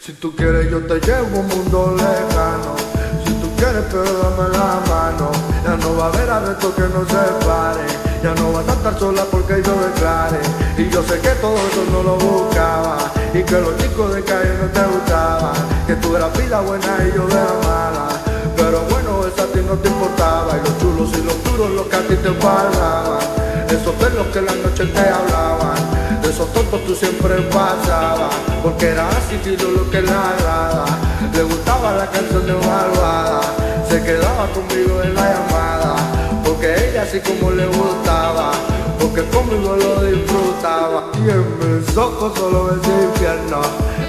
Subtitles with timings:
[0.00, 2.76] Si tú quieres yo te llevo a un mundo lejano.
[3.24, 5.30] Si tú quieres pero dame la mano.
[5.64, 9.24] Ya no va a haber arresto que nos separe Ya no vas a estar sola
[9.30, 10.38] porque yo declare
[10.76, 12.98] Y yo sé que todo eso no lo buscaba.
[13.32, 15.54] Y que los chicos de calle no te gustaban.
[15.86, 18.08] Que tú eras pila buena y yo era mala.
[18.56, 20.52] Pero bueno, eso a ti no te importaba.
[20.52, 23.24] Y los chulos y los duros los que a ti te pagaban
[23.68, 26.20] Esos de los que en la noche te hablaban.
[26.20, 28.34] De esos tontos tú siempre pasabas.
[28.62, 30.84] Porque era así filo lo que le agrada.
[31.32, 33.40] Le gustaba la canción de Malvada.
[33.88, 36.19] Se quedaba conmigo en la llamada
[36.60, 38.52] Porque ella así como le gustaba
[39.00, 41.10] Porque conmigo lo disfrutaba.
[41.14, 43.62] Y en mis ojos solo ves infierno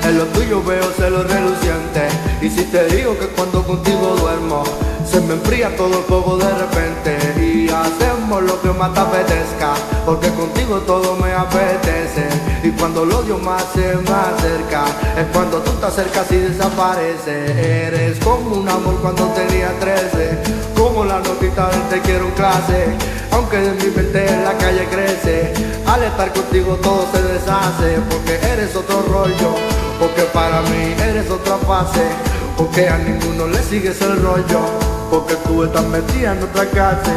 [0.03, 2.13] En lo tuyo veo celos relucientes.
[2.41, 4.63] Y si te digo que cuando contigo duermo
[5.11, 9.73] se me enfría todo el fuego de repente y hacemos lo que más te apetezca,
[10.05, 12.29] porque contigo todo me apetece.
[12.63, 14.85] Y cuando el odio más se me acerca,
[15.19, 17.87] es cuando tú te acercas y desaparece.
[17.87, 20.43] Eres como un amor cuando tenía 13,
[20.75, 22.85] como la notita del te quiero en clase.
[23.31, 25.53] Aunque de mi mente en la calle crece,
[25.87, 29.55] al estar contigo todo se deshace, porque eres otro rollo,
[29.99, 32.01] porque para mí eres otra fase.
[32.55, 34.80] Porque a ninguno le sigues el rollo
[35.11, 37.11] Porque tú estás metida en otra casa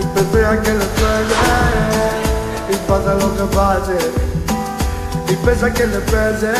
[0.00, 1.36] Y pensé a que le suene
[2.70, 3.98] Y pasa lo que pase.
[5.28, 6.54] Y pese que le pese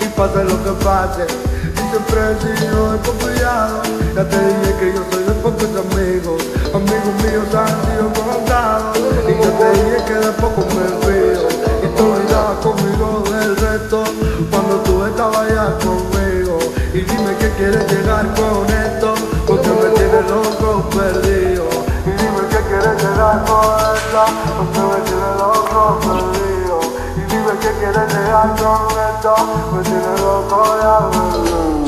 [0.00, 1.26] Y pasa lo que pase.
[1.62, 3.82] Y siempre he sido desconfiado.
[4.16, 6.42] Ya te dije que yo soy de pocos amigos.
[6.74, 11.48] Amigos míos han sido contados Y ya te dije que de poco me fío.
[11.84, 14.02] Y tú olvidabas conmigo del resto
[14.50, 16.58] Cuando tú estabas ya conmigo.
[16.92, 21.64] Y dime que quieres llegar con esto Porque me tienes loco perdido
[22.06, 23.64] Y dime que quieres llegar con
[23.94, 24.22] esto
[24.56, 26.80] Porque me tienes loco perdido
[27.16, 29.34] Y dime que quieres llegar con esto
[29.72, 31.82] Me tienes loco ya perdido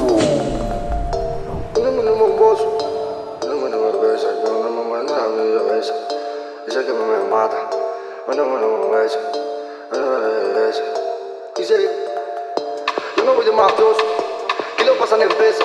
[2.04, 2.76] una bomboso,
[3.40, 5.94] dame una cerveza, yo no me mando a mi cabeza.
[6.66, 7.70] Dice que me mata,
[8.28, 9.18] dame una beso,
[9.90, 10.82] dame beso.
[11.56, 11.88] Dice,
[13.16, 14.04] yo no voy de mafioso,
[14.76, 15.64] que lo pasan en peso.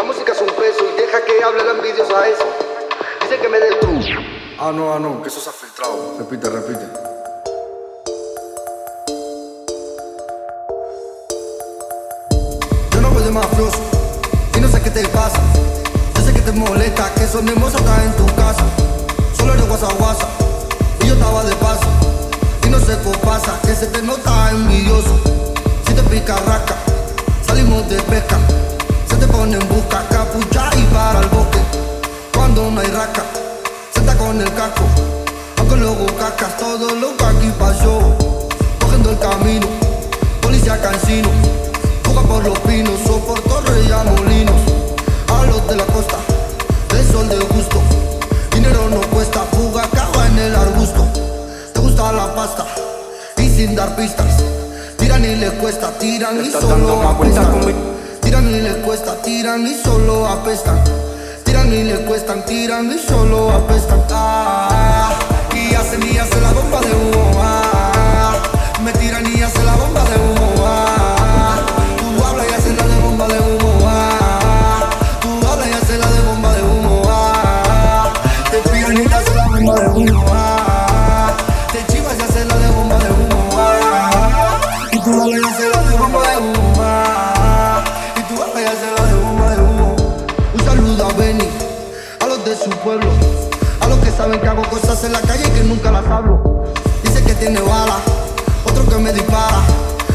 [0.00, 2.44] La música es un peso y deja que hable la envidiosa esa.
[3.20, 4.14] Dice que me destruye.
[4.58, 6.86] Ah no, ah no, que eso se ha filtrado Repite, repite
[12.92, 13.78] Yo no voy de mafioso
[14.56, 15.38] y no sé qué te pasa.
[16.14, 18.64] Yo sé que te molesta que esos mismos acá en tu casa.
[19.36, 20.26] Solo eres guasa guasa
[21.02, 21.88] y yo estaba de paso.
[22.66, 25.20] Y no sé qué pasa, que se te nota envidioso.
[25.86, 26.74] Si te pica raca,
[27.46, 28.38] salimos de pesca.
[29.20, 31.58] Te pone en busca, capucha y para el bosque.
[32.34, 33.22] Cuando no hay raca,
[33.94, 34.84] está con el casco.
[35.58, 38.16] Aunque luego cacas todo lo que aquí pasó.
[38.80, 39.66] Cogiendo el camino,
[40.40, 41.28] policía cansino.
[42.02, 43.62] Fuga por los pinos, soporto
[44.16, 44.56] molinos.
[45.28, 46.16] A los de la costa,
[46.88, 47.78] del sol de gusto.
[48.54, 51.06] Dinero no cuesta, fuga acaba en el arbusto.
[51.74, 52.64] Te gusta la pasta
[53.36, 54.42] y sin dar pistas.
[54.96, 57.99] Tiran y les cuesta, tiran y solo conmigo.
[58.30, 60.78] Tiran y les cuesta, tiran y solo apestan.
[61.42, 64.04] Tiran y les cuestan, tiran y solo apestan.
[64.12, 65.18] Ah,
[65.52, 67.39] y hacen y hacen la bomba de humo.
[95.04, 96.64] En la calle que nunca las hablo.
[97.02, 97.96] Dice que tiene bala,
[98.64, 99.62] otro que me dispara.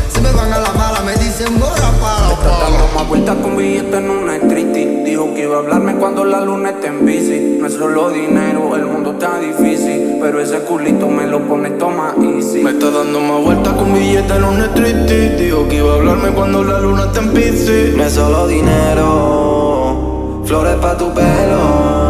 [0.09, 2.33] Se me van a la mala, me dicen borra para.
[2.33, 6.23] Está dando más vueltas con billetes en una street Dijo que iba a hablarme cuando
[6.23, 10.59] la luna esté en bici No es solo dinero, el mundo está difícil Pero ese
[10.59, 14.61] culito me lo pone toma easy Me está dando más vueltas con billetes en un
[14.61, 18.47] street Dijo que iba a hablarme cuando la luna está en Piscis No es solo
[18.47, 22.05] dinero, flores pa' tu pelo.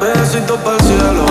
[0.00, 1.24] Besitos para el cielo,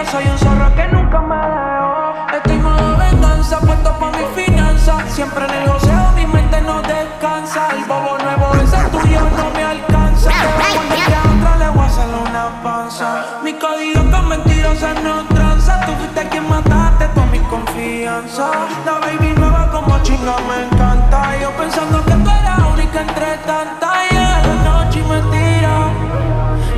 [0.00, 2.36] yo soy un zorro que nunca me dejo.
[2.36, 4.96] Estoy modo venganza, puesto pa' mi finanza.
[5.08, 5.70] Siempre en el
[6.16, 7.68] mi mente no descansa.
[7.76, 10.30] El bobo nuevo, ese tuyo no me alcanza.
[10.30, 13.24] Te a otra le voy a hacer una panza.
[13.42, 15.80] Mi código con mentirosa no tranza.
[15.86, 18.50] Tú fuiste quien mataste toda mi confianza.
[18.86, 21.36] La baby nueva como chinga me encanta.
[21.40, 23.96] Yo pensando que tú eras única entre tantas.
[24.10, 25.74] Y en la noche y mentira.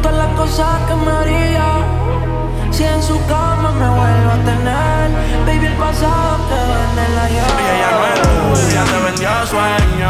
[0.03, 2.12] Todas las cosas que me haría.
[2.73, 5.11] Si en su cama me vuelvo a tener.
[5.47, 7.45] Baby, el pasado que en la Ella
[7.79, 10.09] ya no es tú, ya te vendió sueño.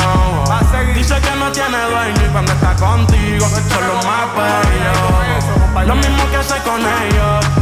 [0.94, 5.88] Dice que no tiene dueño y cuando está contigo son los más bellos.
[5.88, 7.61] Lo mismo que hace con ellos.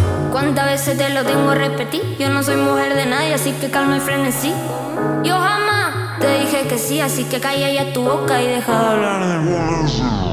[0.31, 2.01] ¿cuántas veces te lo tengo a repetir?
[2.17, 4.53] Yo no soy mujer de nadie, así que calma y frenesí.
[5.23, 8.87] Yo jamás te dije que sí, así que calla ya tu boca y deja de
[8.87, 10.30] hablar de.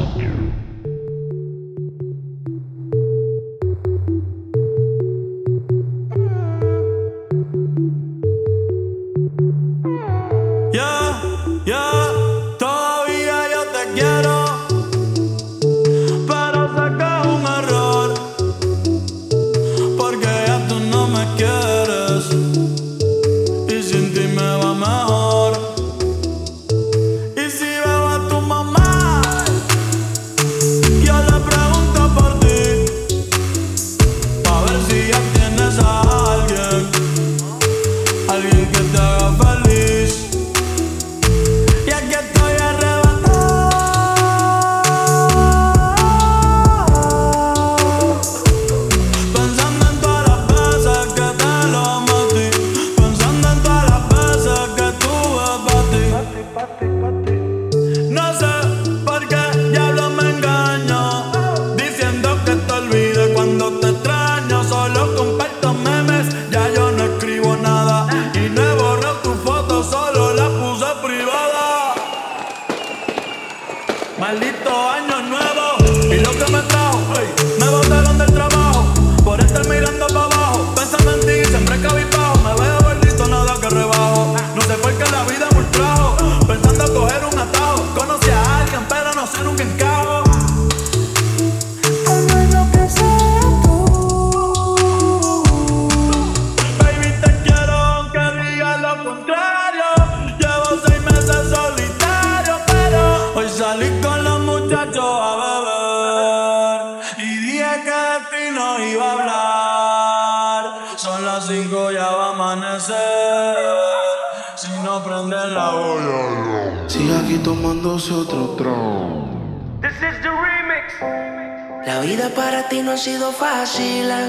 [35.08, 36.07] Ya tienes a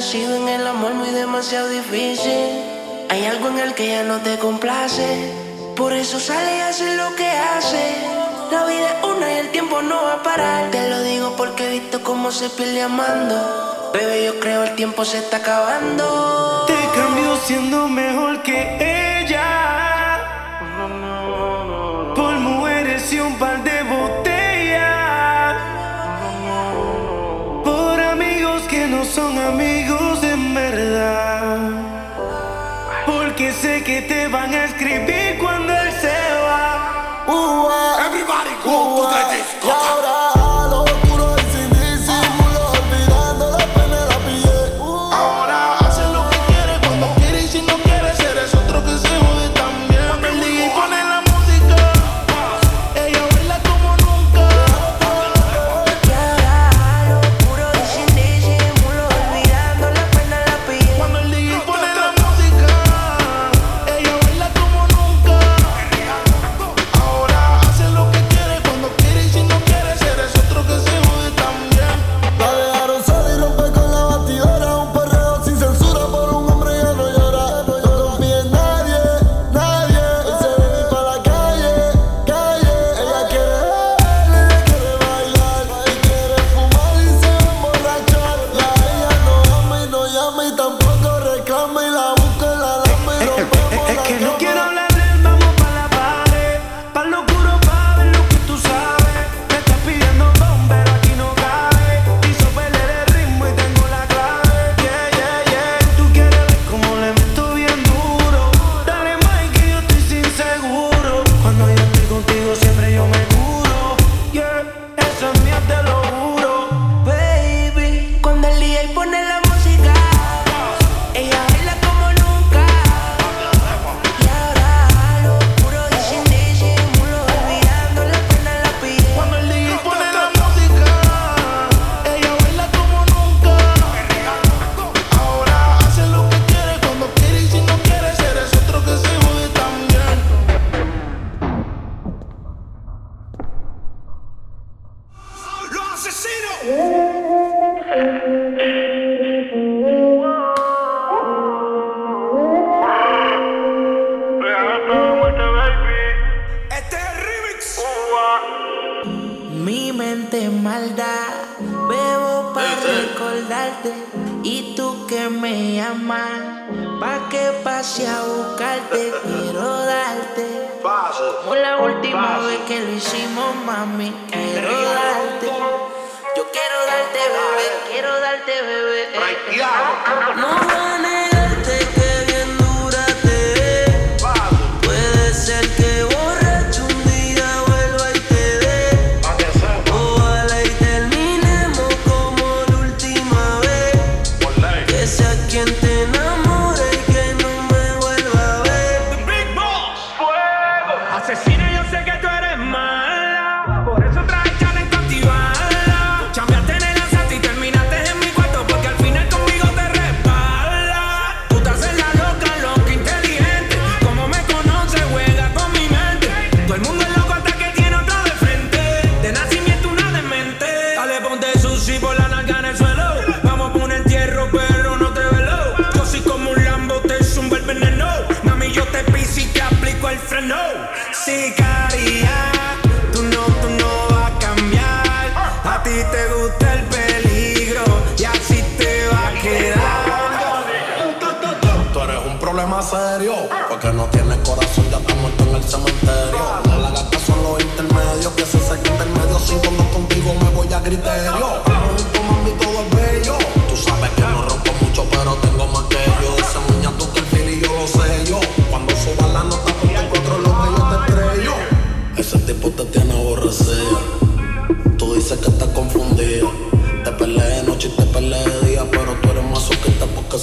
[0.10, 2.64] sido en el amor muy demasiado difícil.
[3.10, 5.32] Hay algo en el que ya no te complace.
[5.76, 7.94] Por eso sale y hace lo que hace.
[8.50, 10.72] La vida es una y el tiempo no va a parar.
[10.72, 13.92] Te lo digo porque he visto cómo se pierde amando.
[13.94, 16.66] Bebé, yo creo el tiempo se está acabando.
[16.66, 19.09] Te cambio siendo mejor que él.
[34.28, 35.19] van a escribir.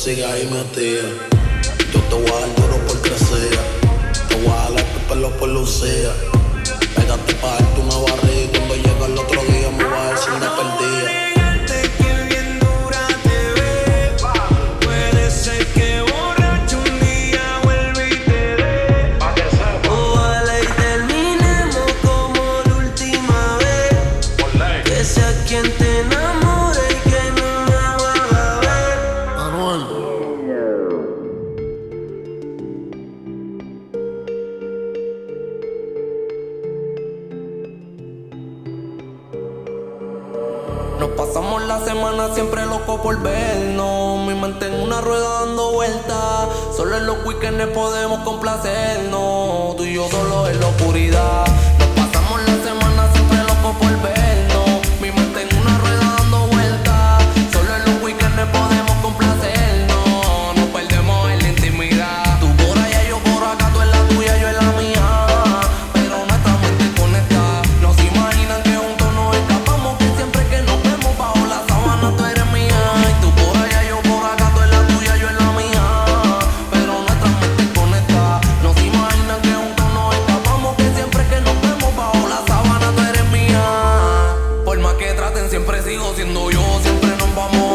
[0.07, 1.03] sigas ahí metida.
[1.93, 3.63] Yo te voy a dar duro por sea.
[4.29, 6.13] Te voy a jalar tu pelo por lucía.
[6.95, 7.59] Pégate para
[85.57, 87.66] Siempre sigo siendo yo, siempre nos vamos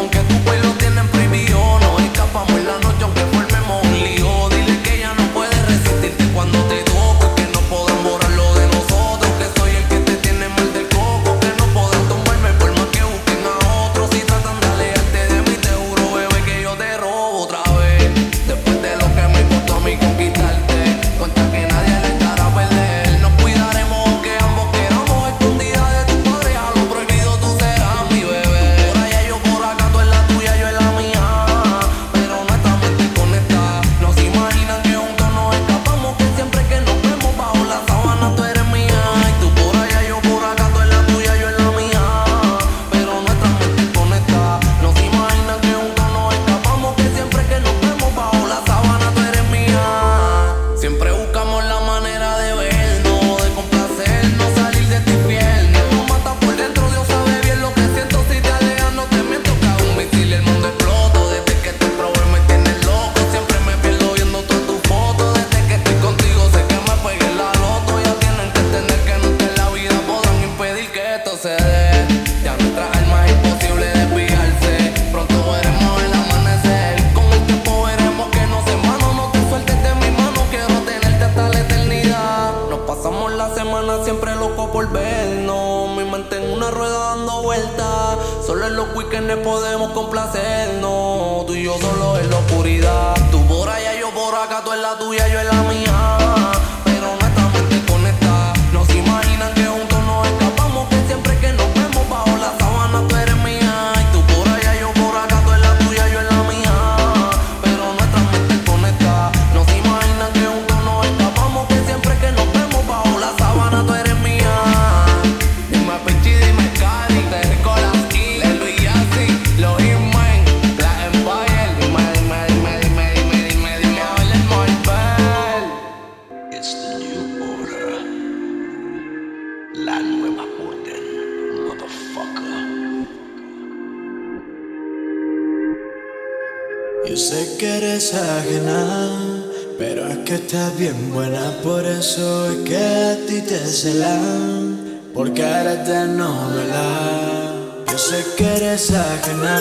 [146.22, 147.54] no, ¿verdad?
[147.90, 149.56] Yo sé que eres ajena,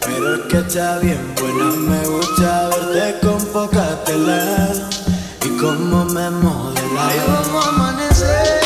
[0.00, 1.64] pero es que está bien buena.
[1.90, 4.68] Me gusta verte con poca tela
[5.44, 7.08] y cómo me modela.
[7.08, 8.60] Ahí vamos a amanecer.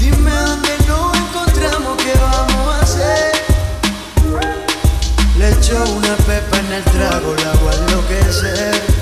[0.00, 3.32] Dime dónde nos encontramos, qué vamos a hacer.
[5.38, 8.97] Le echo una pepa en el trago, la voy a enloquecer.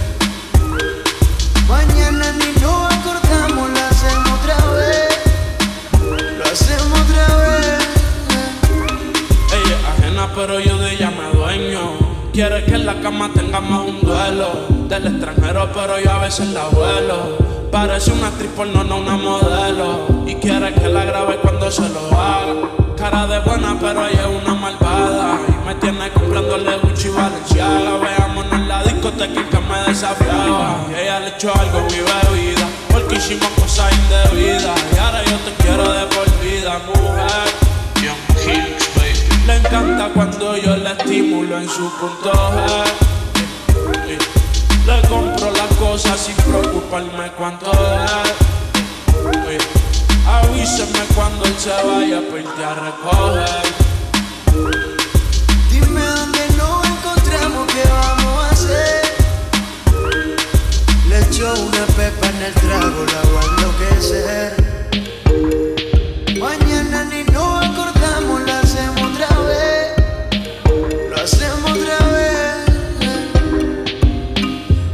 [12.86, 14.48] en la cama tengamos un duelo.
[14.88, 17.36] Del extranjero, pero yo a veces la vuelo.
[17.72, 20.06] Parece una actriz porno, no una modelo.
[20.26, 22.54] Y quiere que la grabe cuando se lo haga.
[22.96, 25.38] Cara de buena, pero ella es una malvada.
[25.48, 27.98] Y me tiene comprándole Gucci y Valenciaga.
[27.98, 30.86] Veámonos en la discoteca que me desafiaba.
[30.88, 32.68] Y ella le echó algo a mi bebida.
[32.92, 34.78] Porque hicimos cosas indebidas.
[34.94, 37.48] Y ahora yo te quiero de por vida, mujer.
[38.02, 38.88] Young Kings,
[39.46, 44.18] le encanta cuando yo la estimulo en su punto G.
[44.86, 49.62] Le compro las cosas sin preocuparme cuánto es.
[50.26, 53.62] Avísame cuando él se vaya pues irte a recoger.
[55.70, 59.04] Dime dónde nos encontramos, qué vamos a hacer.
[61.08, 64.65] Le echo una pepa en el trago, la voy a enloquecer.
[71.26, 72.54] Hacemos otra vez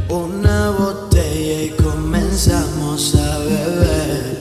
[0.09, 4.37] una botella y comenzamos a beber.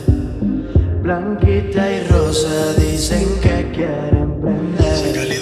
[1.03, 5.37] Blanquita y rosa dicen que quieren aprender.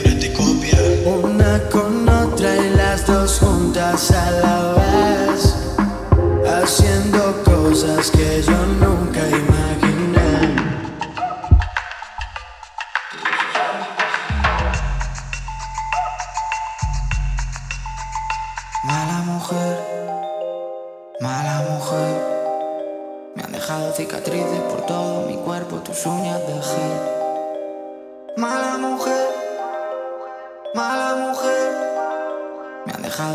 [1.07, 5.55] Una con otra y las dos juntas a la vez
[6.49, 9.80] haciendo cosas que yo nunca imaginé.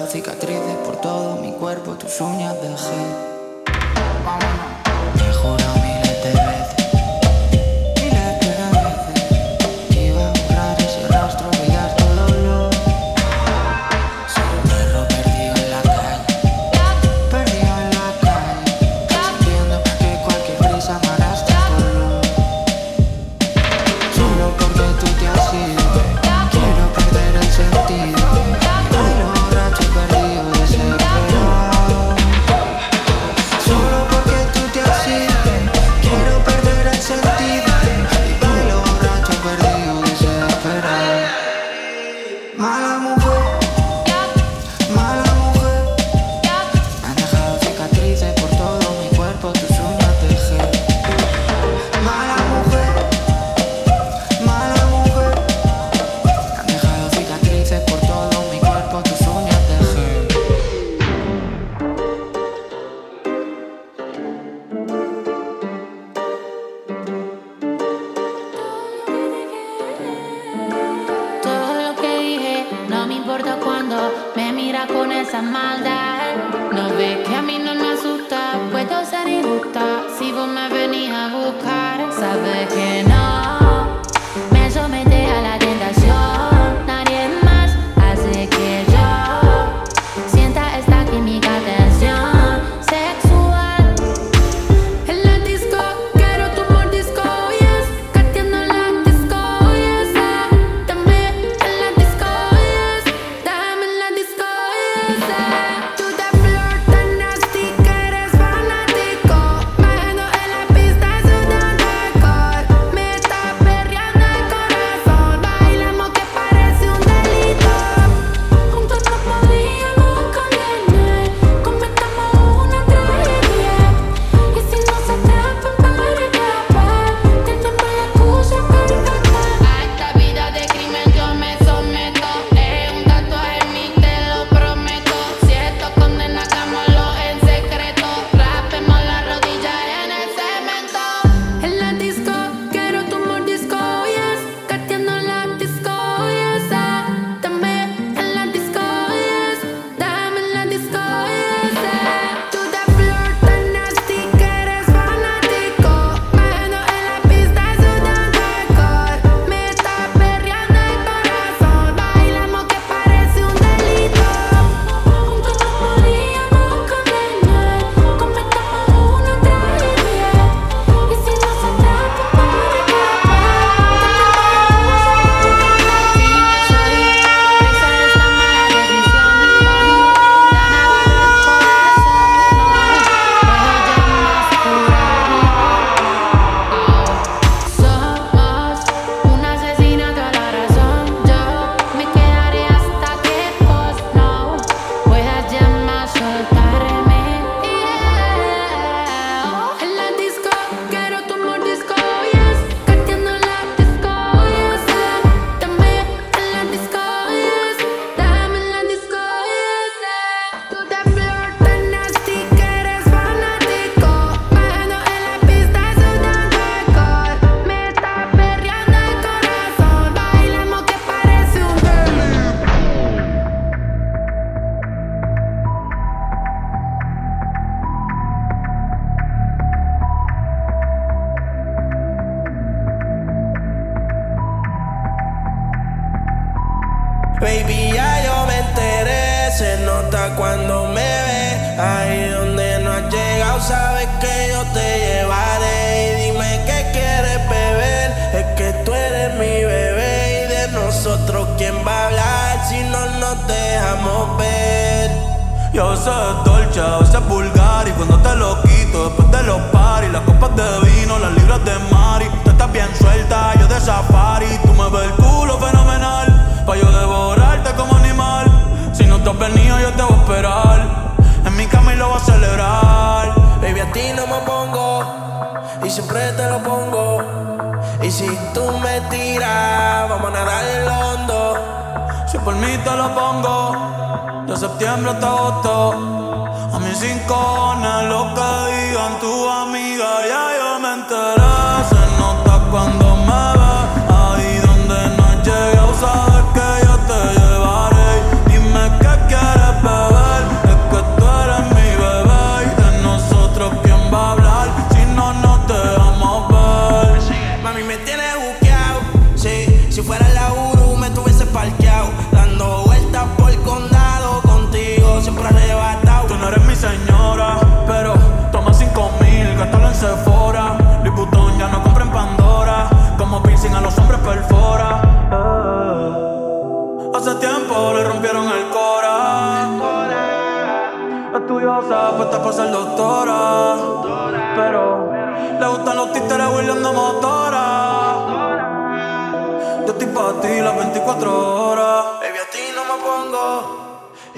[0.10, 3.35] cicatrices por todo mi cuerpo, tus uñas dejé.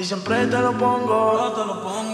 [0.08, 1.54] Siempre te lo pongo.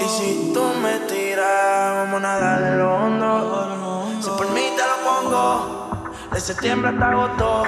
[0.02, 4.08] Y si tú me tiras, vamos a nadar en lo hondo.
[4.20, 6.12] Si por mí te lo pongo.
[6.32, 7.64] De septiembre hasta agosto.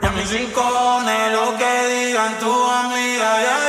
[0.00, 3.61] Y a mis rincones, lo que digan tu amiga, ya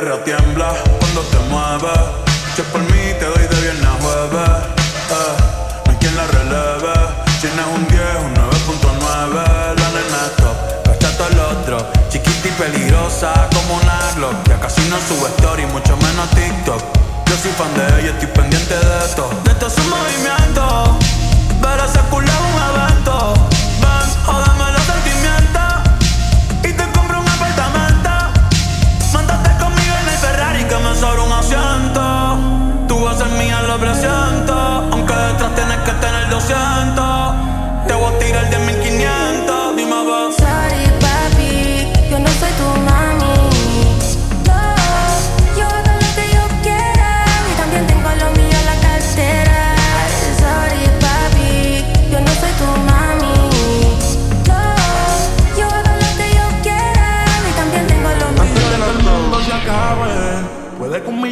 [0.00, 1.98] tierra tiembla cuando te mueves.
[2.56, 4.50] Es por mí te doy de viernes a jueves.
[5.10, 5.34] Eh,
[5.86, 6.94] no hay quien la releve.
[7.40, 9.34] Si no es un 10, un 9.9.
[9.80, 11.90] La nena es top, cachate el otro.
[12.10, 14.48] Chiquita y peligrosa como una Glock.
[14.48, 16.82] Ya casi no sube story, mucho menos TikTok.
[17.26, 19.30] Yo soy fan de ella, estoy pendiente de esto.
[19.44, 20.98] De todo su movimiento.
[21.60, 22.58] Pero ese culo es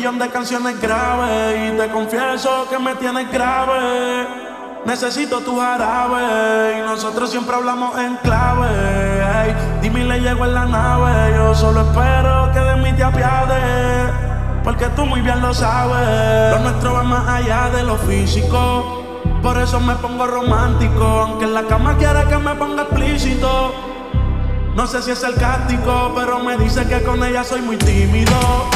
[0.06, 1.66] millón de canciones grabe.
[1.66, 4.28] Y te confieso que me tienes grave.
[4.84, 6.78] Necesito tu jarabe.
[6.78, 9.56] Y nosotros siempre hablamos en clave.
[9.82, 11.34] Dime le llego en la nave.
[11.34, 14.12] Yo solo espero que de mí te apiades.
[14.62, 16.52] Porque tú muy bien lo sabes.
[16.52, 19.02] Lo nuestro va más allá de lo físico.
[19.42, 21.04] Por eso me pongo romántico.
[21.04, 23.74] Aunque en la cama quiere que me ponga explícito.
[24.76, 28.75] No sé si es sarcástico, pero me dice que con ella soy muy tímido.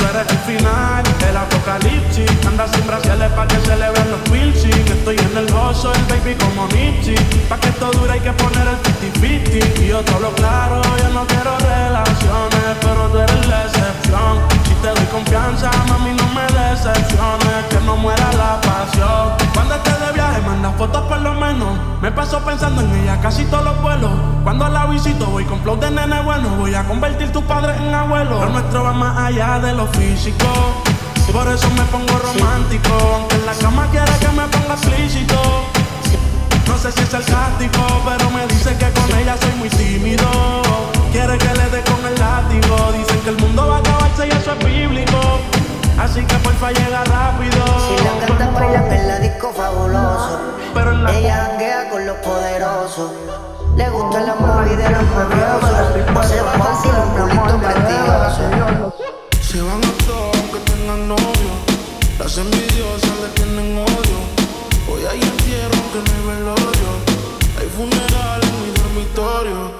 [0.00, 2.30] Tú eres el final, el apocalipsis.
[2.46, 4.86] Anda sin braciales pa' que se le vean los piercing.
[4.96, 7.14] Estoy en el gozo, el baby como Nietzsche.
[7.50, 8.78] Pa' que esto dure hay que poner el
[9.12, 9.82] 50-50.
[9.82, 14.59] Y yo te hablo claro, yo no quiero relaciones, pero tú eres la excepción.
[14.82, 17.66] Te doy confianza, mami, no me decepciones.
[17.68, 19.36] Que no muera la pasión.
[19.52, 21.78] Cuando estés de viaje, manda fotos por lo menos.
[22.00, 24.10] Me paso pensando en ella casi todos los vuelos.
[24.42, 26.48] Cuando la visito voy con flow de nene bueno.
[26.56, 28.40] Voy a convertir tu padre en abuelo.
[28.40, 30.46] Lo nuestro va más allá de lo físico.
[31.30, 32.90] Por eso me pongo romántico.
[33.16, 35.79] Aunque en la cama quiere que me ponga explícito.
[36.70, 40.24] No sé si es sarcástico, pero me dice que con ella soy muy tímido.
[41.10, 42.92] Quiere que le dé con el látigo.
[42.96, 45.18] Dicen que el mundo va a acabarse y eso es bíblico.
[45.98, 47.64] Así que porfa llega rápido.
[47.88, 50.38] Si la canta bailan en la disco fabuloso.
[51.12, 53.10] Ella janguea con los poderosos.
[53.76, 56.14] Le gusta la movie de los mafiosos.
[56.14, 58.94] No se va fácil un culito prestigioso.
[59.42, 61.50] Se van a todos aunque tengan novio.
[62.16, 64.29] Las envidiosas le tienen odio.
[65.00, 66.90] Hoy hay entierro aunque no hay velorio.
[67.58, 69.72] Hay funeral en mi dormitorio.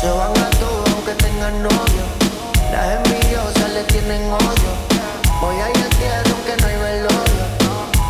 [0.00, 2.04] Se van a todos aunque tengan novio.
[2.72, 4.70] Las envidiosas le tienen odio.
[5.42, 7.44] Hoy hay entierro aunque no hay velorio.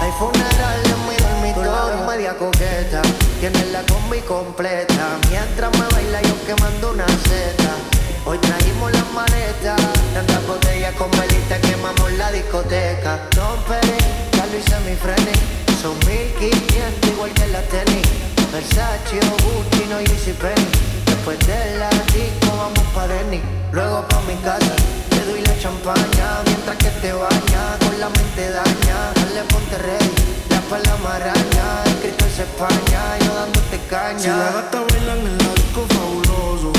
[0.00, 2.06] Hay funeral en mi dormitorio.
[2.06, 3.02] media coqueta.
[3.40, 5.18] Tiene la combi completa.
[5.28, 7.76] Mientras me baila yo quemando una seta.
[8.24, 9.82] Hoy trajimos las maletas.
[10.14, 13.20] Tantas botellas con velita quemamos la discoteca.
[13.36, 14.02] Don Pérez,
[14.32, 15.63] ya lo hice mi frenes.
[15.84, 18.08] Son 1500 igual que la tenis.
[18.50, 20.64] Versace o Gucci, no Yeezy Penny.
[21.04, 23.42] Después de la disco vamos pa' Denny.
[23.70, 24.74] Luego pa' mi casa,
[25.10, 26.40] te doy la champaña.
[26.46, 29.12] Mientras que te baña, con la mente daña.
[29.14, 30.08] Dale ponte ready,
[30.48, 31.66] la la maraña.
[31.84, 34.18] El Cristo es España, yo dándote caña.
[34.18, 36.72] Si la gata bailan en el disco fabuloso.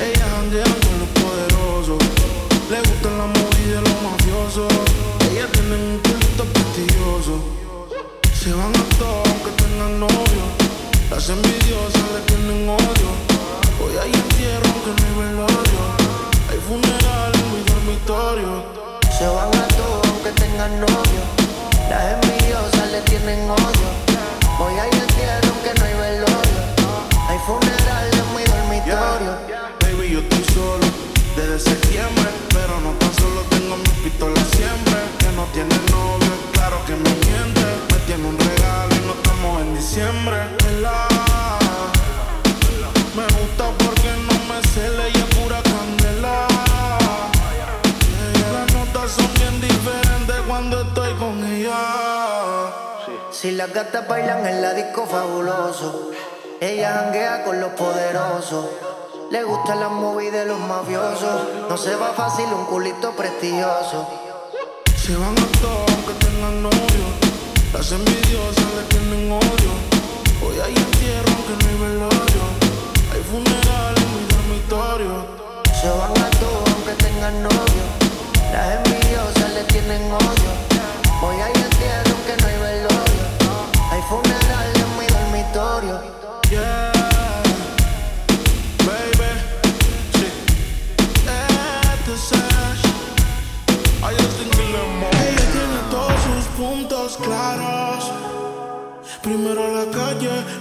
[0.00, 2.02] Ellas janguean con los poderosos.
[2.70, 4.72] Le gustan la movie de los mafiosos.
[5.30, 7.59] Ellas tienen un culto prestigioso.
[8.40, 10.44] Se van a todos aunque tengan novio.
[11.10, 13.10] Las envidiosas le tienen odio.
[13.84, 15.82] Hoy hay entierro aunque no hay velorio.
[16.48, 18.64] Hay funeral en mi dormitorio.
[19.12, 21.22] Se van a todos aunque tengan novio.
[21.90, 23.88] Las envidiosas le tienen odio.
[24.58, 26.60] Hoy hay entierro aunque no hay velorio.
[27.28, 29.32] Hay funeral en mi dormitorio.
[29.82, 30.86] Baby, yo estoy solo
[31.36, 32.28] desde septiembre.
[32.50, 34.98] Pero no tan solo tengo mi pistola siempre.
[35.18, 37.64] Que no tiene novio, claro que me miente.
[37.90, 40.36] Me tiene un regalo y no estamos en diciembre.
[40.64, 41.08] ¿verdad?
[43.14, 46.46] Me gusta porque no me cele y es pura candela.
[48.52, 52.80] Las notas son bien diferentes cuando estoy con ella.
[53.30, 56.10] Si las gatas bailan en la disco fabuloso.
[56.60, 58.66] Ella janguea con los poderosos.
[59.30, 61.68] Le gusta la movie de los mafiosos.
[61.68, 64.08] No se va fácil un culito prestigioso.
[64.96, 67.04] Se van a todos aunque tengan novio.
[67.72, 69.72] Las envidiosas le tienen odio.
[70.42, 72.44] Hoy hay entierro aunque no hay velorio.
[73.12, 75.24] Hay funeral en mi dormitorio.
[75.80, 77.84] Se van a todos aunque tengan novio.
[78.50, 80.50] Las envidiosas le tienen odio.
[81.22, 81.59] Hoy hay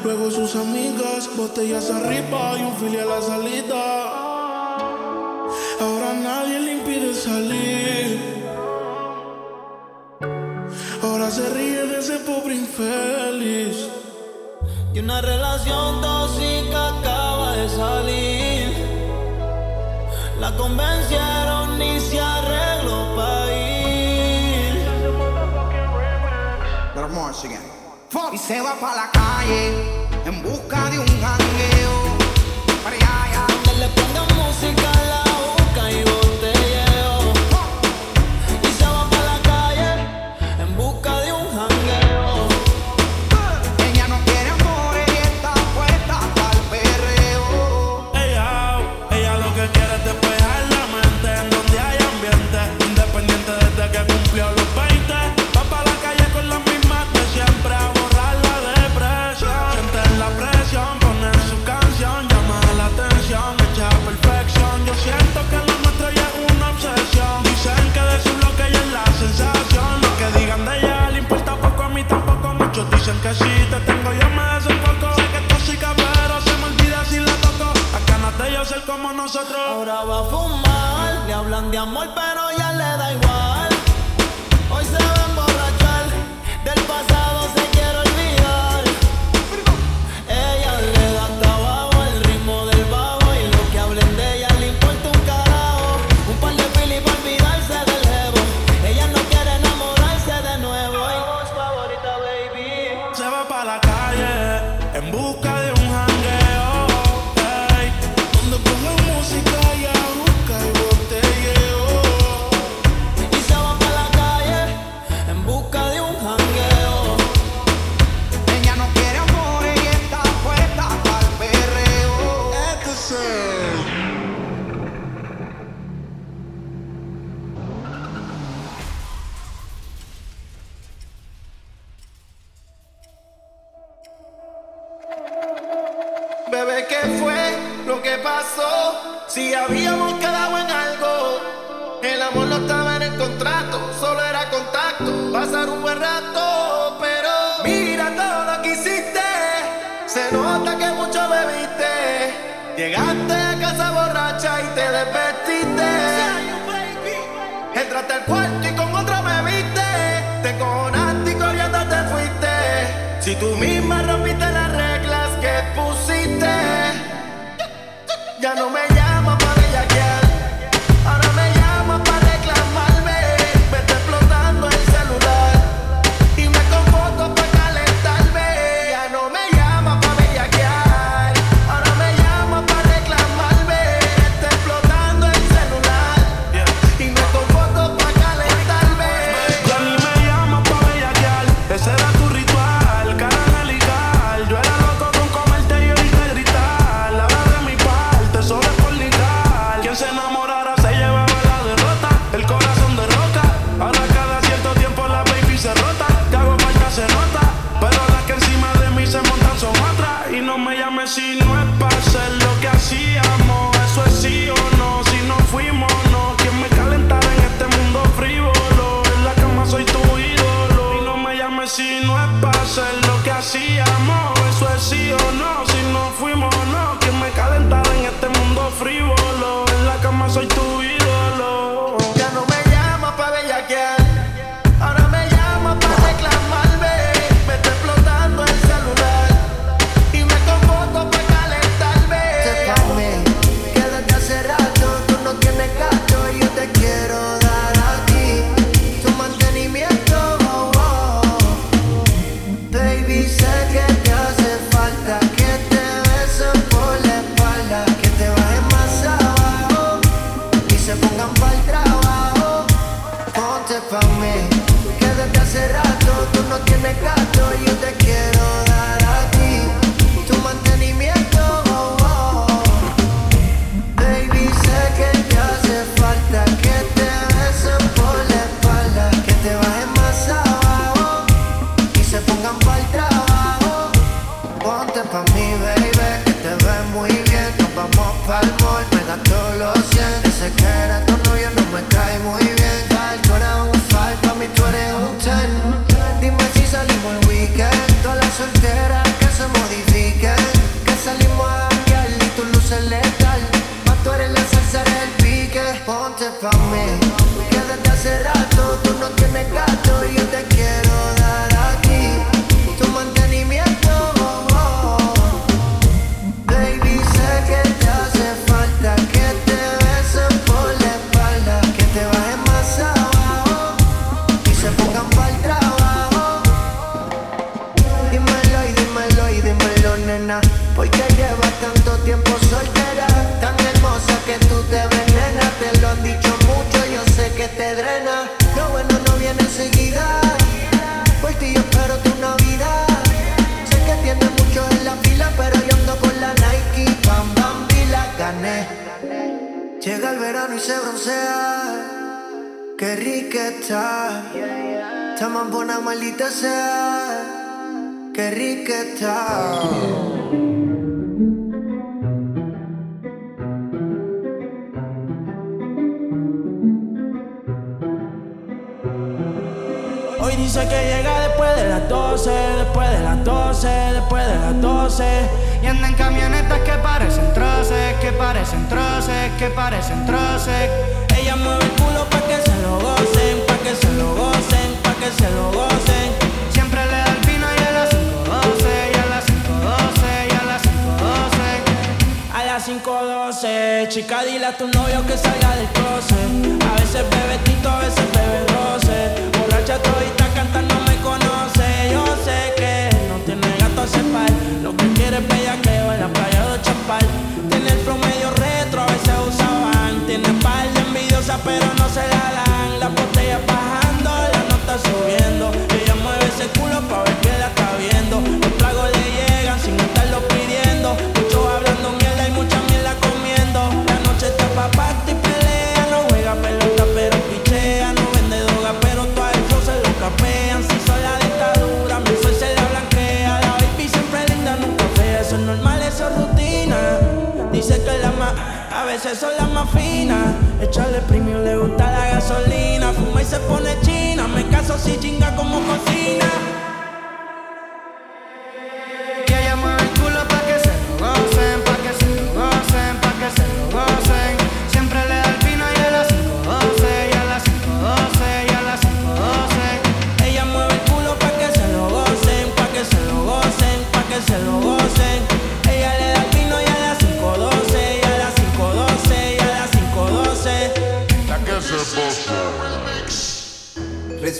[0.04, 4.20] luego sus amigas, botellas arriba y un filial a la salida.
[5.82, 8.20] Ahora nadie le impide salir.
[11.02, 13.89] Ahora se ríe de ese pobre infeliz.
[14.93, 18.74] Y una relación tóxica acaba de salir.
[20.39, 22.19] La convencieron y se
[28.32, 29.74] Y se va pa' la calle
[30.24, 32.18] en busca de un jangueo.
[32.84, 33.48] Para allá,
[33.80, 34.99] le pongan música
[81.72, 82.08] de amor,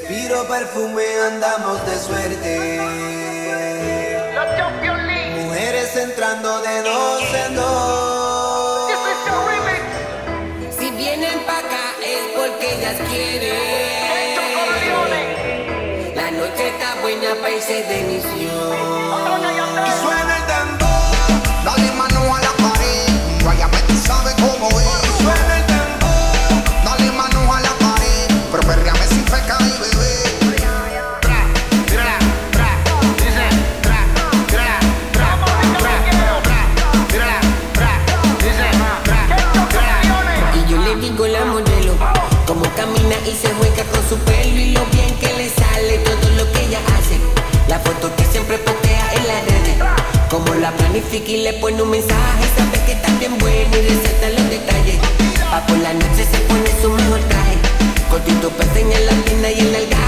[0.10, 2.80] Respiro perfume, andamos de suerte.
[5.36, 8.92] Mujeres entrando de dos en dos.
[10.80, 13.54] Si vienen para acá es porque ellas quieren.
[16.16, 18.74] La noche está buena para irse de misión.
[19.86, 20.39] Y suena
[47.84, 50.30] Foto que siempre postea en la red.
[50.30, 52.44] Como la planifica y le pone un mensaje.
[52.58, 54.98] Sabe que está bien buena y receta los detalles.
[55.52, 57.58] Pa' por la noche se pone su mejor traje.
[58.10, 59.99] Cortito para enseñar la tienda y el alga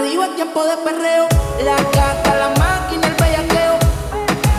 [0.00, 1.26] me dijo en tiempo de perreo,
[1.64, 3.78] la gata, la máquina, el bellaqueo.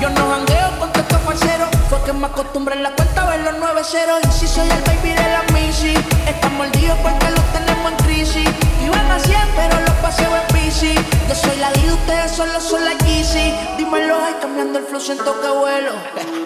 [0.01, 3.39] Yo no jangueo con texto falsero, fue que me acostumbré en la cuenta a ver
[3.41, 4.19] los 9-0.
[4.27, 5.93] Y si soy el baby de la Missy,
[6.27, 8.49] están mordidos porque los tenemos en crisis.
[8.83, 10.93] Iban a 100, pero los paseo en bici.
[11.27, 13.53] Yo soy la D, ustedes solo son la Yeezy.
[13.77, 15.91] Dímelo, ahí cambiando el flow, siento que vuelo.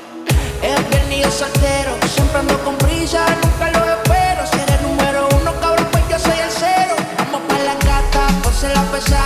[0.62, 3.73] es bien y yo soltero, siempre ando con brisa, nunca
[8.74, 9.22] la pesa.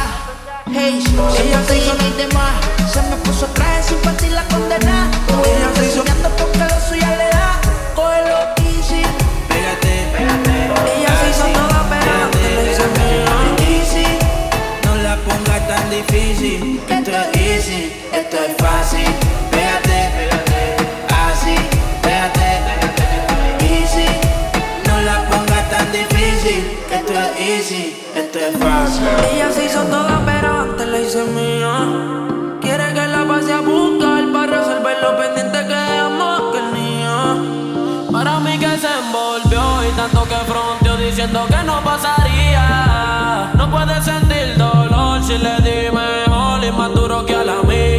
[0.68, 1.02] Hey,
[1.66, 2.54] se hizo ni demás.
[2.92, 5.10] Se me puso traje sin partir la condena.
[5.76, 6.02] Se
[6.38, 7.27] porque lo suyo le
[40.08, 43.52] tanto que fronteo diciendo que no pasaría.
[43.56, 47.97] No puede sentir dolor si le di mejor y más duro que a la mía.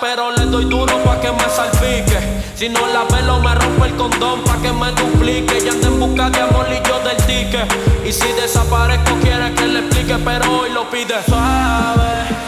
[0.00, 2.18] pero le doy duro pa' que me salpique.
[2.54, 5.60] Si no la velo, me rompo el condón pa' que me duplique.
[5.64, 7.66] Ya ando en busca de amor y yo del ticket.
[8.04, 12.47] Y si desaparezco, quiere que le explique, pero hoy lo pide suave.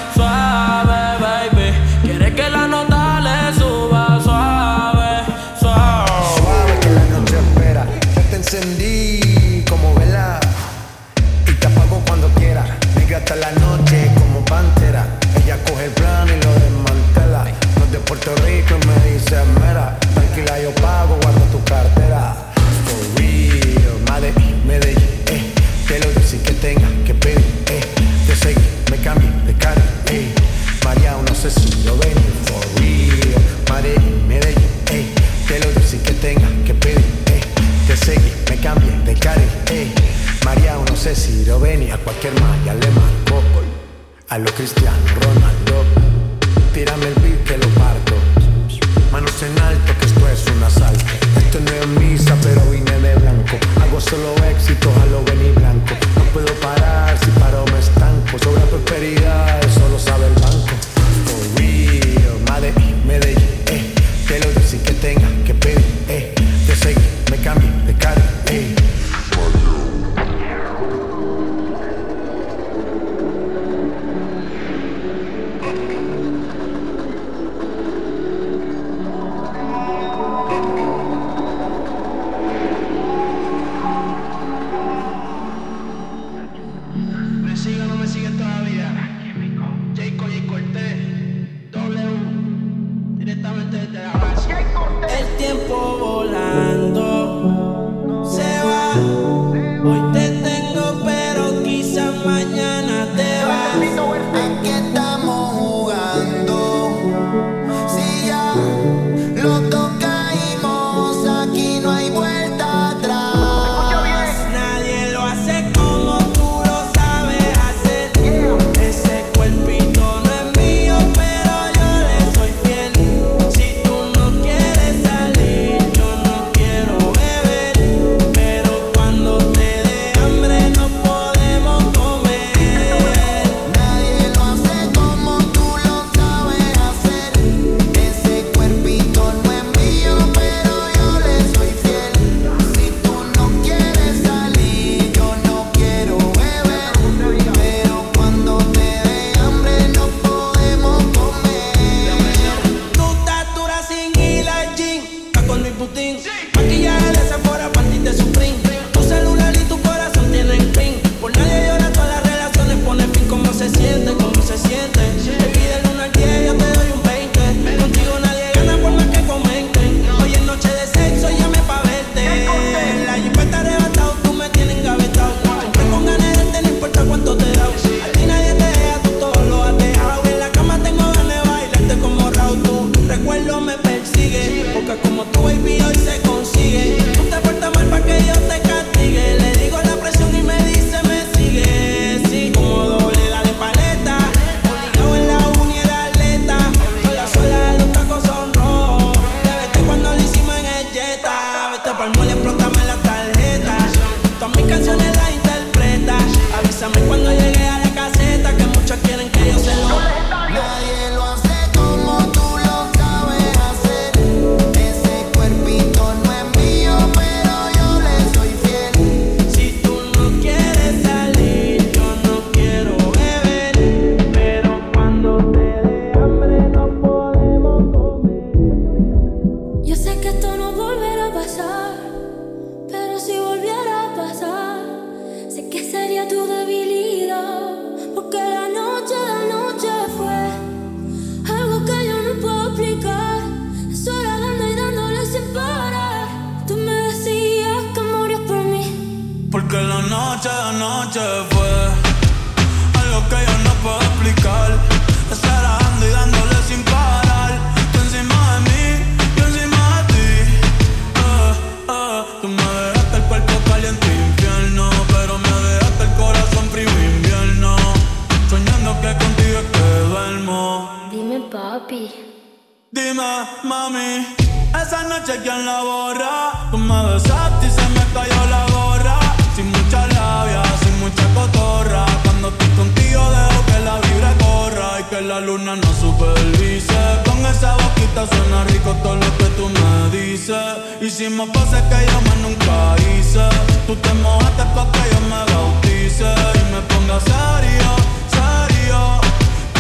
[272.93, 274.27] Dime, mami,
[274.75, 276.71] esa noche quién la borra.
[276.73, 279.17] Tú me besaste y se me cayó la gorra.
[279.55, 282.05] Sin mucha labia, sin mucha cotorra.
[282.25, 286.99] Cuando estoy contigo dejo que la vibra corra y que la luna no supervise.
[287.27, 290.57] Con esa boquita suena rico todo lo que tú me dices.
[291.01, 293.49] Hicimos cosas que yo más nunca hice.
[293.87, 296.27] Tú te mojaste pa' que yo me bautice
[296.59, 297.89] y me ponga serio,
[298.35, 299.21] serio.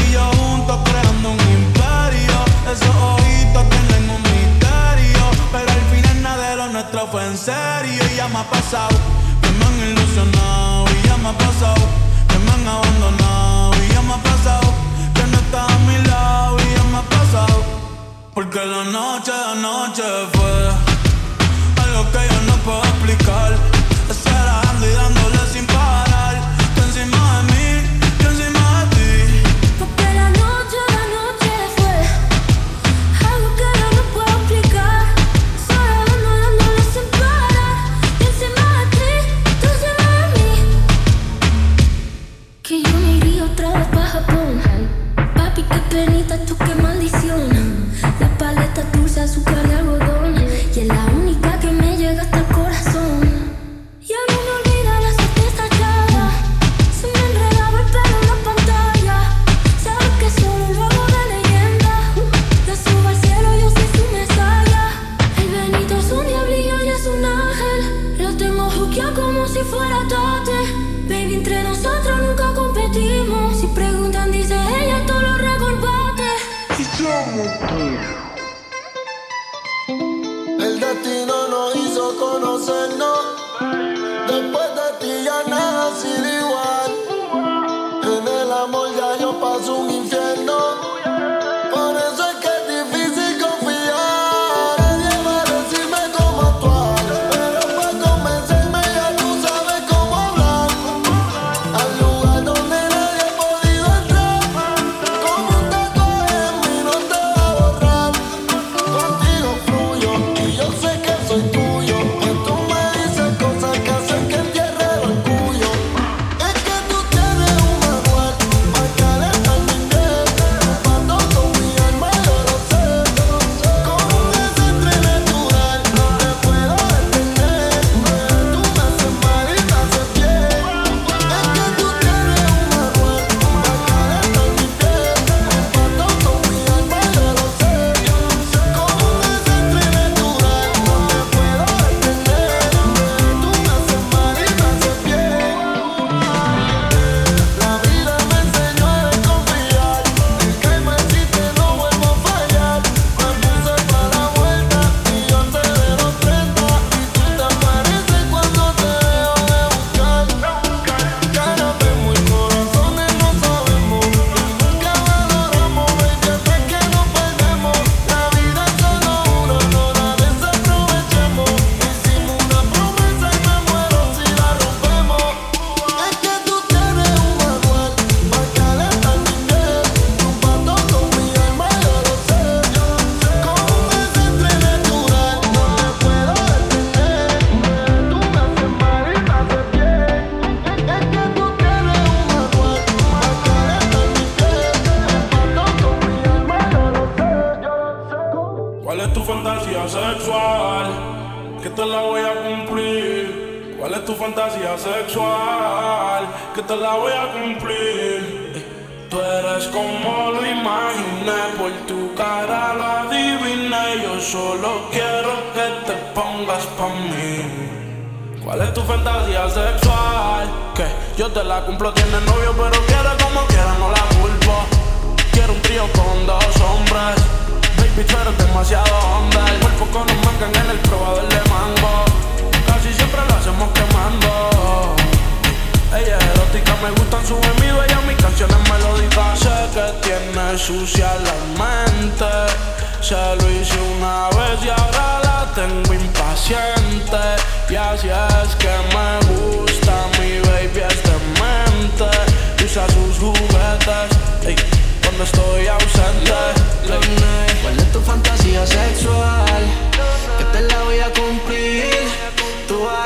[0.00, 1.39] Y yo juntos creando un
[2.72, 5.22] esos ojitos tienen un misterio.
[5.52, 8.02] Pero al final nada de lo nuestro fue en serio.
[8.12, 8.96] Y ya me ha pasado
[9.42, 10.84] que me han ilusionado.
[10.96, 11.82] Y ya me ha pasado
[12.28, 13.72] que me han abandonado.
[13.84, 14.68] Y ya me ha pasado
[15.14, 16.56] que no estás a mi lado.
[16.58, 17.56] Y ya me ha pasado
[18.34, 20.02] porque la noche de noche
[20.32, 20.52] fue
[21.84, 23.50] algo que yo no puedo explicar.
[24.08, 26.34] Estar dando y dándole sin parar.
[26.74, 27.59] Que encima de mí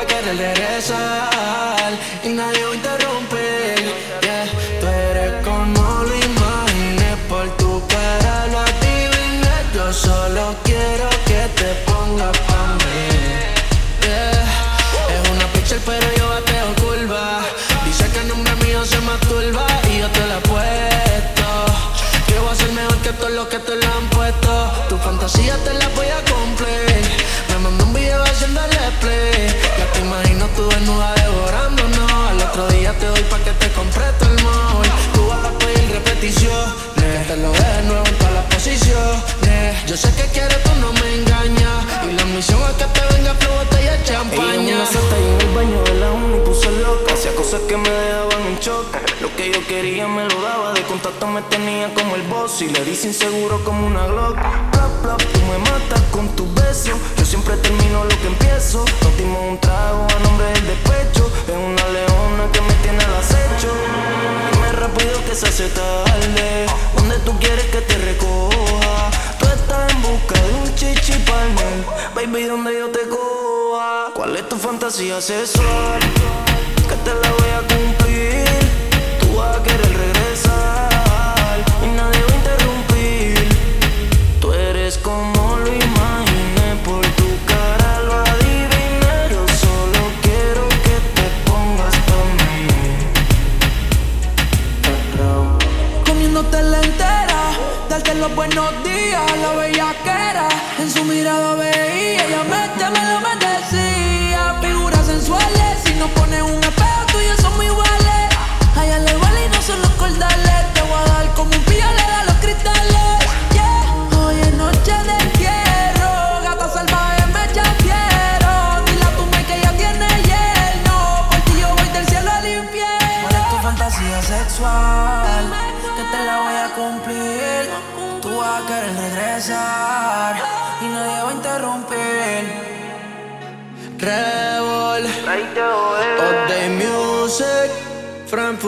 [0.03, 1.93] que regresar.
[2.23, 2.74] Y nadie
[51.35, 54.37] me tenía como el boss y le di sin seguro como una Glock.
[54.71, 56.93] Plop, plop, tú me matas con tus besos.
[57.17, 58.85] Yo siempre termino lo que empiezo.
[59.01, 61.29] Nos dimos un trago a nombre del despecho.
[61.45, 63.69] Es una leona que me tiene al acecho.
[64.53, 66.67] Dime rápido que se hace tarde.
[66.95, 69.11] Donde tú quieres que te recoja.
[69.37, 71.83] Tú estás en busca de un chichipalme.
[72.15, 74.11] Baby, donde yo te coja.
[74.13, 75.99] ¿Cuál es tu fantasía sexual?
[76.87, 78.45] Que te la voy a cumplir.
[79.19, 79.74] Tú vas a
[98.47, 98.84] we're not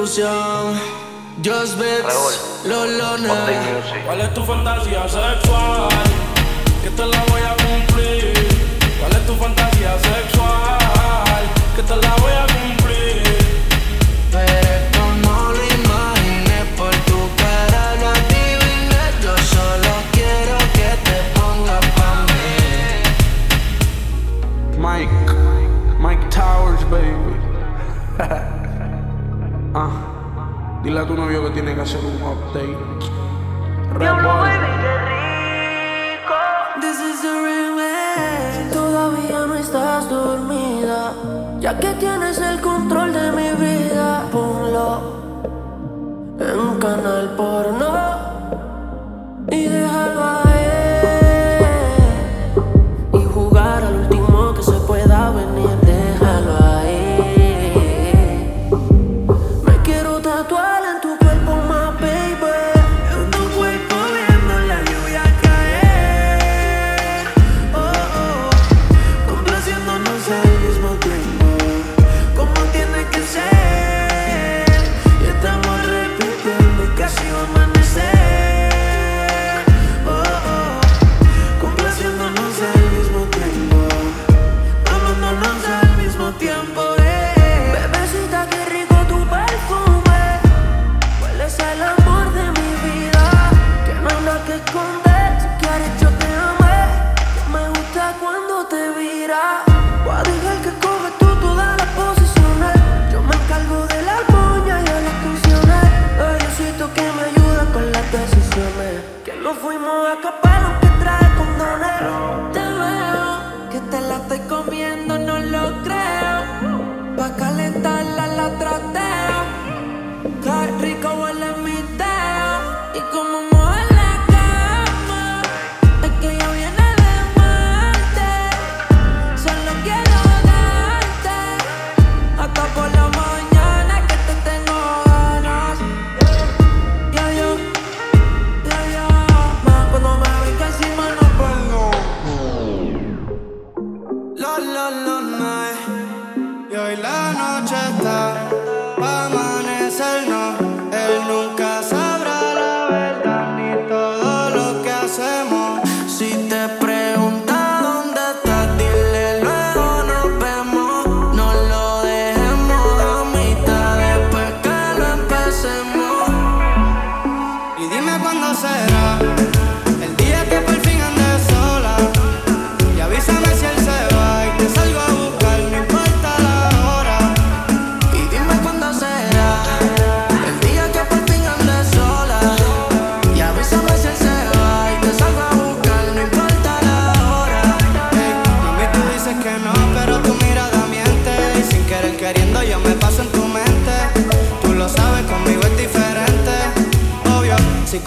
[0.08, 0.80] ilusión.
[1.44, 3.46] Just Beats, Lolona.
[4.06, 5.90] ¿Cuál es tu fantasía sexual?
[6.82, 7.47] Que te la voy a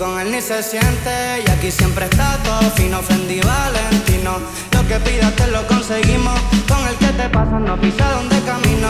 [0.00, 1.44] con él ni se siente.
[1.46, 4.38] Y aquí siempre está todo fino, Fendi Valentino.
[4.72, 6.40] Lo que pidas te lo conseguimos.
[6.66, 8.88] Con el que te pasa no pisa donde camino.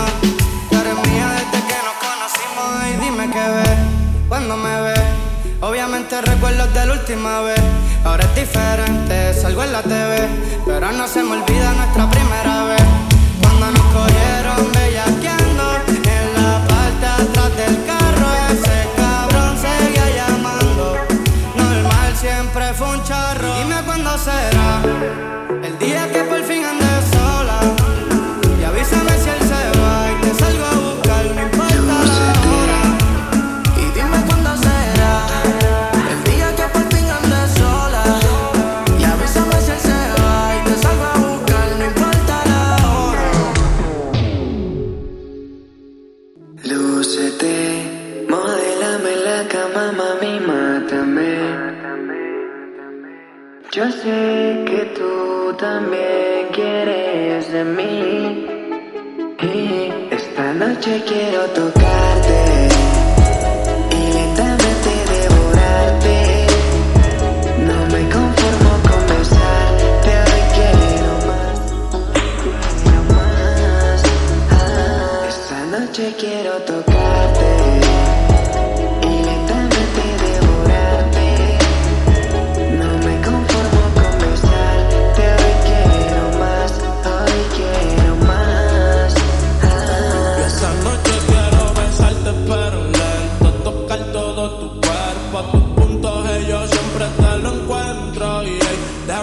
[0.70, 2.68] Tú eres mía desde que nos conocimos.
[2.92, 3.78] Y dime qué ves
[4.28, 5.00] cuando me ves.
[5.60, 7.60] Obviamente recuerdos de la última vez.
[8.04, 10.28] Ahora es diferente, salgo en la TV.
[10.64, 12.84] Pero no se me olvida nuestra primera vez.
[13.42, 15.64] Cuando nos cogieron bellaqueando
[16.16, 18.09] en la parte atrás del carro.
[22.80, 24.80] Dime cuándo será
[25.62, 26.79] el día que por fin andamos.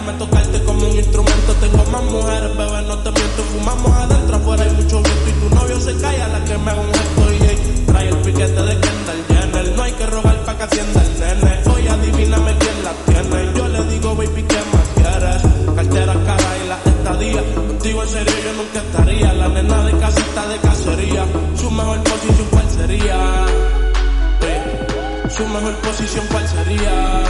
[0.07, 1.53] Déjame tocarte como un instrumento.
[1.59, 3.43] Tengo más mujeres, bebé, no te miento.
[3.51, 5.27] Fumamos adentro, afuera hay mucho viento.
[5.27, 7.33] Y tu novio se calla, la que me hago un gesto.
[7.33, 9.75] Y hey, trae el piquete de Kendall Jenner.
[9.75, 11.61] No hay que rogar pa' que hacienda el nene.
[11.73, 13.53] Hoy adivíname quién la tiene.
[13.57, 15.75] Yo le digo, baby, ¿qué más quieres?
[15.75, 17.55] Cartera cara y la estadía.
[17.67, 19.33] Contigo en serio yo nunca estaría.
[19.33, 21.25] La nena de casita de cacería.
[21.59, 23.45] Su mejor posición, ¿cuál sería?
[24.39, 27.26] Hey, su mejor posición, ¿cuál sería?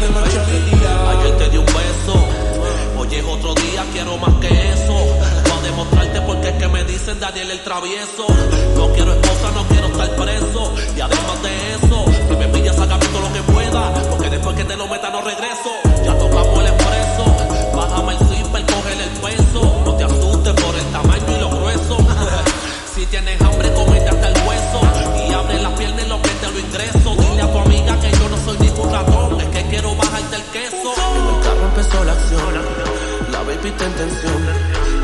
[0.00, 2.14] Ayer te di un beso,
[2.96, 4.92] hoy es otro día, quiero más que eso.
[4.92, 8.26] Voy a demostrarte porque es que me dicen Daniel el travieso.
[8.76, 10.74] No quiero esposa, no quiero estar preso.
[10.96, 13.92] Y además de eso, si me pillas, sácame todo lo que pueda.
[14.08, 15.70] Porque después que te lo meta, no regreso.
[16.04, 16.87] Ya tocamos el expreso,
[33.80, 34.42] En tensión.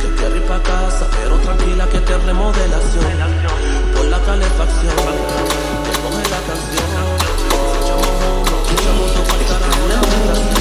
[0.00, 3.04] Que quiere ir pa' casa, pero tranquila que te remodelación.
[3.94, 4.96] Por la calefacción.
[5.84, 6.88] Que coge la canción.
[7.78, 10.53] Echamos uno, echamos dos carajo la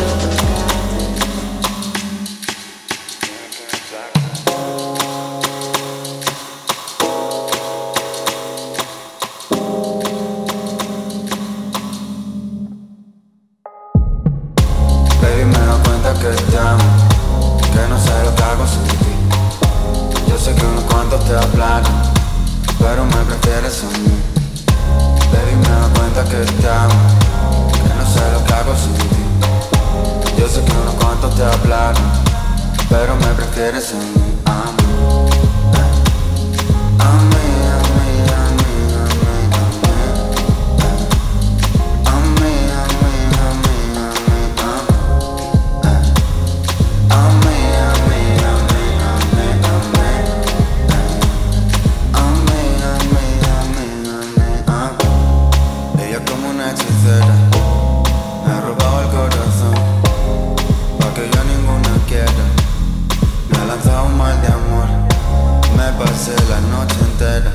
[66.05, 67.51] pasé la noche entera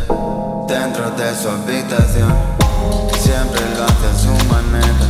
[0.67, 2.33] dentro de su habitación.
[3.21, 5.07] Siempre lo hace a su manera.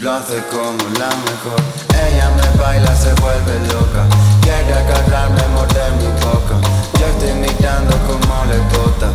[0.00, 1.60] Lo hace como la mejor.
[2.06, 4.02] Ella me baila, se vuelve loca.
[4.40, 6.56] Quiere agarrarme, morder mi boca.
[6.98, 9.08] Yo estoy mirando como le bota.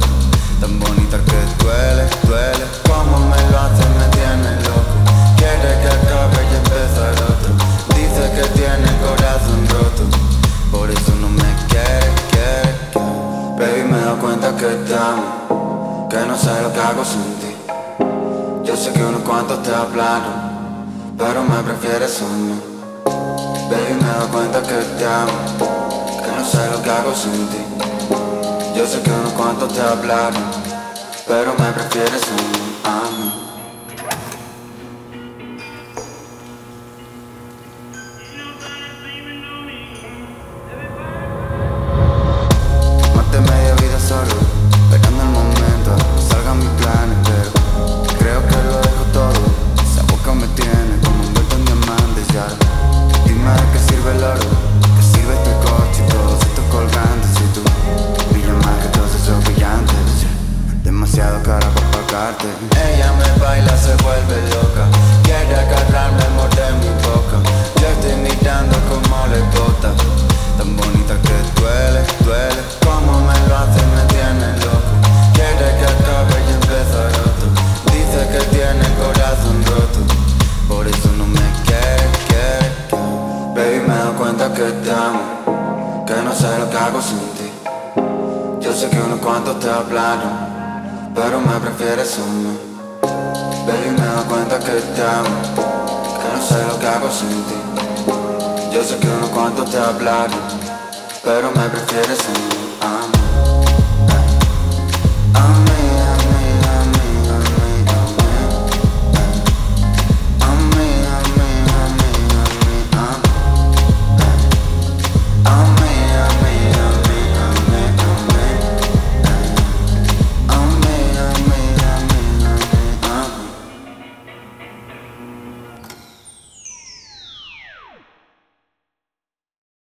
[0.62, 2.66] Tan bonita que duele, duele.
[2.88, 4.96] Como me lo hace, me tiene loco.
[5.38, 7.52] Quiere que acabe y empezar otro.
[7.96, 10.04] Dice que tiene el corazón roto.
[10.72, 12.17] Por eso no me quiere.
[13.58, 16.08] Baby, me doy cuenta que te amo.
[16.12, 17.56] Que no sé lo que hago sin ti.
[18.64, 22.62] Yo sé que unos cuantos te hablaron, pero me prefieres a mí.
[23.72, 25.32] Baby, me doy cuenta que te amo,
[26.24, 27.58] que no sé lo que hago sin ti.
[28.76, 30.44] Yo sé que unos cuantos te hablaron,
[31.28, 32.78] pero me prefieres a mí.
[32.84, 33.47] A mí.